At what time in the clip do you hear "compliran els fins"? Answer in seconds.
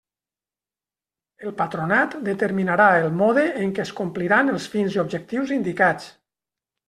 4.01-4.97